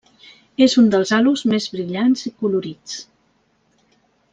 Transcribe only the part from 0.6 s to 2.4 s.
És un dels halos més brillants i